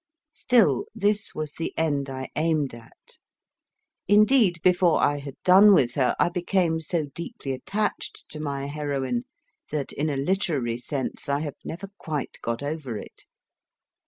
[0.33, 3.19] Still, this was the end I aimed at.
[4.07, 9.25] Indeed, before I had done with her, I became so deeply attached to my heroine
[9.69, 13.27] that, in a literary sense, I have never quite got over it.